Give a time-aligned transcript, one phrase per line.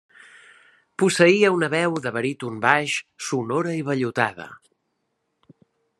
[1.01, 2.95] Posseïa una veu de baríton-baix
[3.29, 4.49] sonora i vellutada.